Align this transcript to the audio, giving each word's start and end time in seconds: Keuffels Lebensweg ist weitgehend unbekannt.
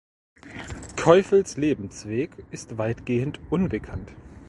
Keuffels 0.95 1.57
Lebensweg 1.57 2.31
ist 2.49 2.79
weitgehend 2.79 3.39
unbekannt. 3.51 4.15